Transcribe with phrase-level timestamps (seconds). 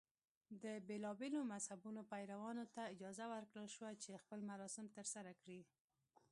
[0.63, 5.61] د بېلابېلو مذهبونو پیروانو ته اجازه ورکړل شوه چې خپل مراسم ترسره کړي.